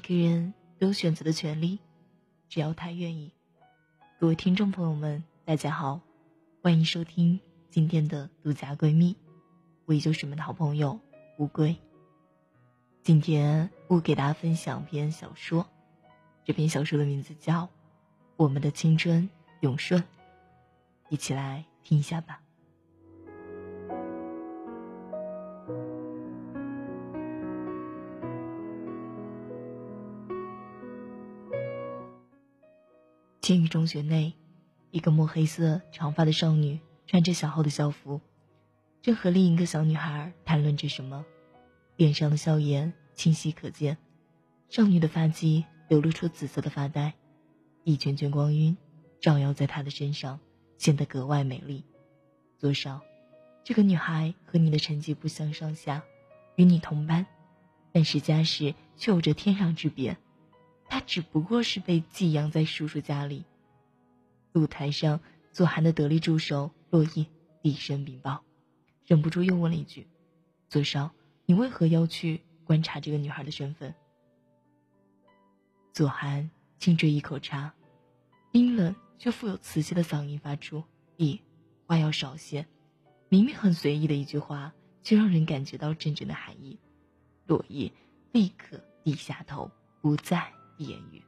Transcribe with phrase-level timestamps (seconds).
[0.00, 1.78] 每个人都有选择的权利，
[2.48, 3.32] 只要他愿意。
[4.18, 6.00] 各位听众朋友们，大家好，
[6.62, 7.38] 欢迎收听
[7.68, 9.14] 今天的独家闺蜜，
[9.84, 10.98] 我依旧是你们的好朋友
[11.36, 11.76] 乌龟。
[13.02, 15.66] 今天我给大家分享篇小说，
[16.46, 17.64] 这篇小说的名字叫
[18.36, 19.28] 《我们的青春
[19.60, 20.00] 永顺》，
[21.10, 22.40] 一起来听一下吧。
[33.40, 34.34] 青羽中学内，
[34.90, 38.20] 一个墨黑色长发的少女穿着小号的校服，
[39.00, 41.24] 正和另一个小女孩谈论着什么，
[41.96, 43.96] 脸上的笑颜清晰可见。
[44.68, 47.14] 少女的发髻流露出紫色的发带，
[47.82, 48.76] 一圈圈光晕
[49.20, 50.38] 照耀在她的身上，
[50.76, 51.82] 显得格外美丽。
[52.58, 53.00] 左少，
[53.64, 56.04] 这个女孩和你的成绩不相上下，
[56.56, 57.26] 与你同班，
[57.90, 60.18] 但是家世却有着天壤之别。
[60.90, 63.44] 他只不过是被寄养在叔叔家里。
[64.52, 65.20] 露台上，
[65.52, 67.26] 左寒的得力助手洛伊
[67.62, 68.42] 低声禀报，
[69.06, 70.08] 忍不住又问了一句
[70.68, 71.12] ：“左少，
[71.46, 73.94] 你为何要去观察这个女孩的身份？”
[75.94, 77.72] 左寒轻啜一口茶，
[78.50, 80.82] 冰冷却富有磁性的嗓音发出
[81.18, 81.38] ：“咦，
[81.86, 82.66] 话要少些。”
[83.30, 84.74] 明明很随意的一句话，
[85.04, 86.76] 却让人感觉到真正的含义。
[87.46, 87.92] 洛伊
[88.32, 90.52] 立刻低下头，不再。
[90.80, 91.22] 言语。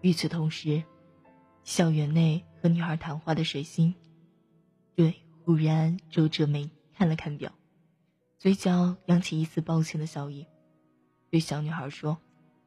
[0.00, 0.82] 与此同时，
[1.64, 3.94] 校园内和女孩谈话的水星。
[4.98, 5.14] 对，
[5.44, 7.52] 忽然皱着眉看了看表，
[8.36, 10.44] 嘴角扬起一丝抱歉的笑意，
[11.30, 12.18] 对小女孩说：“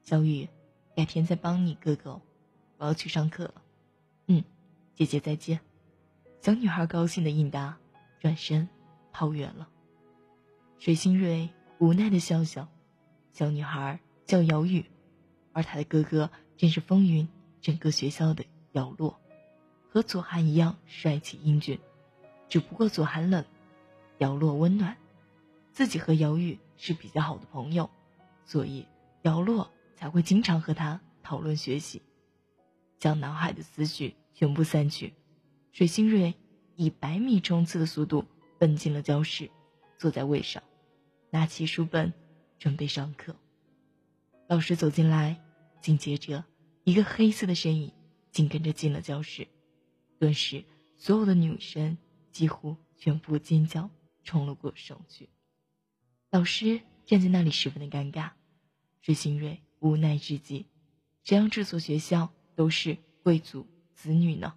[0.01, 0.47] 小雨，
[0.95, 2.21] 改天再帮你哥哥，
[2.77, 3.55] 我要去上课了。
[4.27, 4.41] ”“嗯，
[4.95, 5.59] 姐姐再见。”
[6.39, 7.77] 小女孩高兴的应答，
[8.21, 8.69] 转身
[9.11, 9.67] 跑远了。
[10.79, 11.49] 水星瑞
[11.79, 12.69] 无奈的笑笑，
[13.33, 14.85] 小女孩叫姚雨，
[15.51, 17.27] 而她的哥哥正是风云
[17.59, 19.19] 整个学校的姚洛，
[19.89, 21.77] 和左寒一样帅气英俊。
[22.51, 23.45] 只不过左寒冷，
[24.17, 24.97] 姚洛温暖，
[25.71, 27.89] 自己和姚玉是比较好的朋友，
[28.43, 28.85] 所以
[29.21, 32.01] 姚洛才会经常和他讨论学习，
[32.99, 35.13] 将脑海的思绪全部散去。
[35.71, 36.35] 水星瑞
[36.75, 38.25] 以百米冲刺的速度
[38.59, 39.49] 奔进了教室，
[39.97, 40.61] 坐在位上，
[41.29, 42.11] 拿起书本
[42.59, 43.33] 准备上课。
[44.49, 45.41] 老师走进来，
[45.79, 46.43] 紧接着
[46.83, 47.93] 一个黑色的身影
[48.29, 49.47] 紧跟着进了教室，
[50.19, 50.65] 顿时
[50.97, 51.97] 所有的女生。
[52.31, 53.89] 几乎全部尖叫
[54.23, 55.29] 冲了过上去，
[56.29, 58.31] 老师站在那里十分的尴尬，
[59.01, 60.65] 水星瑞无奈之极，
[61.23, 64.53] 谁让这所学校都是贵族子女呢？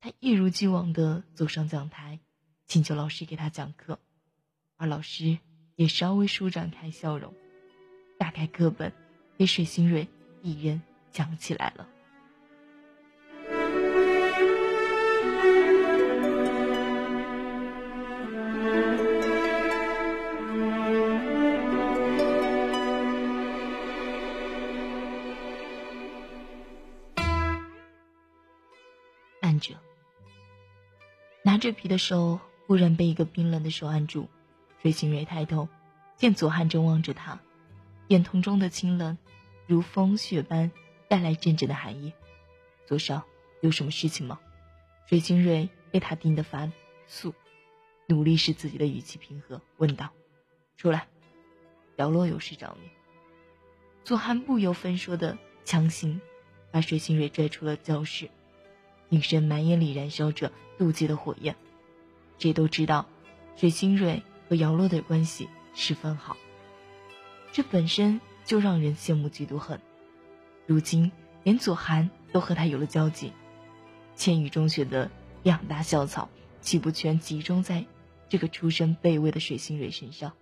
[0.00, 2.20] 他一如既往的走上讲台，
[2.66, 3.98] 请求老师给他讲课，
[4.76, 5.38] 而老师
[5.74, 7.32] 也稍微舒展开笑容，
[8.18, 8.92] 打开课本，
[9.38, 10.08] 给水星瑞
[10.42, 11.88] 一人讲起来了。
[31.42, 34.28] 拿着皮的手忽然被一个冰冷的手按住，
[34.82, 35.68] 水星蕊抬头，
[36.16, 37.40] 见左汉正望着他，
[38.08, 39.16] 眼瞳中的清冷，
[39.66, 40.70] 如风雪般
[41.08, 42.12] 带来阵阵的寒意。
[42.86, 43.24] 左少
[43.60, 44.40] 有什么事情吗？
[45.06, 46.70] 水星蕊被他盯得发
[47.06, 47.32] 素，
[48.06, 50.10] 努力使自己的语气平和，问道
[50.76, 51.06] ：“出来，
[51.96, 52.90] 姚洛有事找你。”
[54.02, 56.20] 左汉不由分说的强行
[56.72, 58.28] 把水星蕊拽出了教室。
[59.08, 61.54] 女神满眼里燃烧着妒忌的火焰，
[62.38, 63.06] 谁都知道，
[63.56, 66.36] 水星蕊和姚洛的关系十分好，
[67.52, 69.80] 这本身就让人羡慕嫉妒恨。
[70.66, 71.12] 如今
[71.44, 73.32] 连左寒都和他有了交集，
[74.16, 75.10] 千羽中学的
[75.42, 76.28] 两大校草
[76.60, 77.86] 岂不全集中在
[78.28, 80.32] 这个出身卑微的水星蕊身上？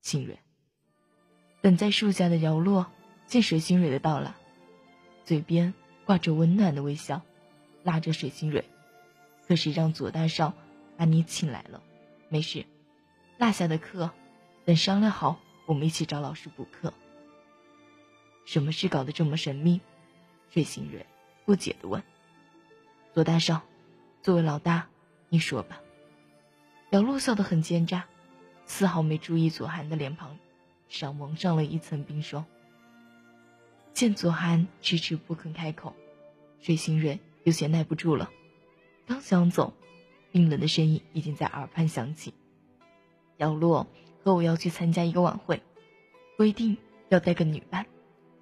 [0.00, 0.40] 星蕊，
[1.60, 2.86] 等在树下的姚洛
[3.26, 4.34] 见水星蕊的到来，
[5.24, 5.72] 嘴边。
[6.08, 7.20] 挂着温暖的微笑，
[7.82, 8.64] 拉着水星蕊，
[9.46, 10.54] 可是让左大少
[10.96, 11.82] 把你请来了，
[12.30, 12.64] 没事，
[13.36, 14.10] 落下的课，
[14.64, 16.94] 等商量好，我们一起找老师补课。
[18.46, 19.82] 什么事搞得这么神秘？
[20.48, 21.04] 水星蕊
[21.44, 22.02] 不解的问。
[23.12, 23.60] 左大少，
[24.22, 24.88] 作为老大，
[25.28, 25.78] 你说吧。
[26.88, 28.06] 姚洛笑得很奸诈，
[28.64, 30.38] 丝毫没注意左寒的脸庞
[30.88, 32.46] 上蒙上了一层冰霜。
[33.98, 35.92] 见左寒迟迟不肯开口，
[36.60, 38.30] 水星蕊有些耐不住了，
[39.08, 39.72] 刚想走，
[40.30, 42.32] 冰冷的声音已经在耳畔响起
[43.38, 43.88] ：“姚洛
[44.22, 45.60] 和我要去参加一个晚会，
[46.36, 46.76] 规定
[47.08, 47.86] 要带个女伴，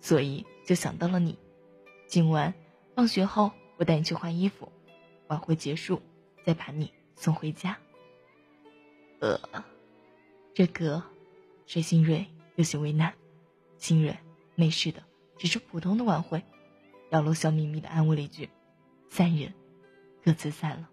[0.02, 1.38] 所以就想到了你。
[2.06, 2.52] 今晚
[2.94, 4.70] 放学后，我带你去换衣服，
[5.28, 6.02] 晚会结束
[6.44, 7.78] 再把你送回家。”
[9.20, 9.40] 呃，
[10.52, 11.02] 这个，
[11.64, 12.26] 水星蕊
[12.56, 13.14] 有些为难。
[13.78, 14.14] 星蕊，
[14.54, 15.02] 没事的，
[15.38, 16.42] 只是普通的晚会。
[17.10, 18.50] 姚璐笑眯眯地安慰了一句，
[19.10, 19.54] 三人
[20.24, 20.88] 各自散了。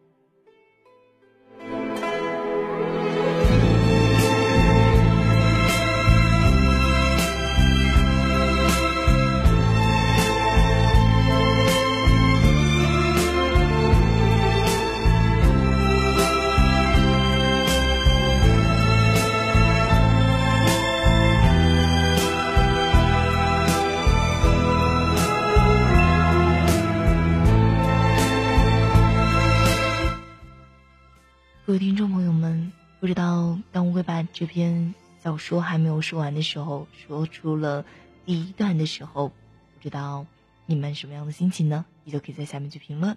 [31.66, 37.86] 各位听众朋友们，不知道当乌龟把这篇小说还没有说完的时候，说出了
[38.26, 40.26] 第一段的时候，不知道
[40.66, 41.86] 你们什么样的心情呢？
[42.04, 43.16] 你就可以在下面去评论。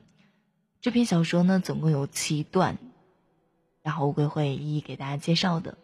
[0.81, 2.79] 这篇小说呢，总共有七段，
[3.83, 5.77] 然后乌龟会一一给大家介绍的。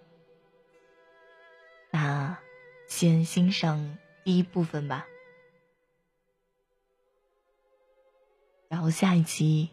[1.91, 2.39] 那
[2.87, 5.05] 先欣赏第一部分吧，
[8.69, 9.71] 然后下一期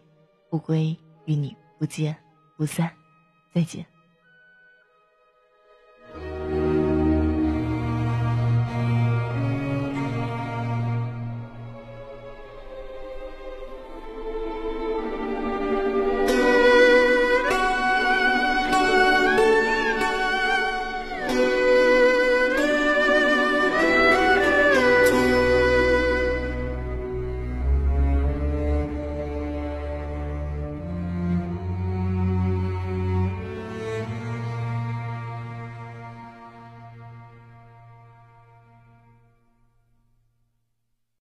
[0.50, 2.18] 乌龟与你不见。
[2.60, 2.92] 不散，
[3.54, 3.99] 再见。